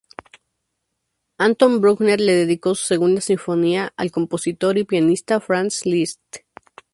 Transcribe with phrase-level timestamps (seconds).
[1.37, 6.37] Anton Bruckner le dedicó su segunda sinfonía al compositor y pianista Franz Liszt.